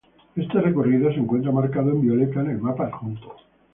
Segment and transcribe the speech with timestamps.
[0.35, 3.35] Este recorrido se encuentra marcado en violeta en el mapa adjunto.